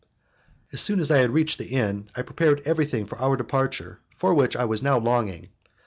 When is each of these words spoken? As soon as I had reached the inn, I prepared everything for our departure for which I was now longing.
As 0.73 0.81
soon 0.81 0.99
as 0.99 1.11
I 1.11 1.19
had 1.19 1.29
reached 1.29 1.59
the 1.59 1.67
inn, 1.67 2.09
I 2.15 2.23
prepared 2.23 2.63
everything 2.65 3.05
for 3.05 3.19
our 3.19 3.37
departure 3.37 3.99
for 4.17 4.33
which 4.33 4.55
I 4.55 4.65
was 4.65 4.81
now 4.81 4.97
longing. 4.97 5.49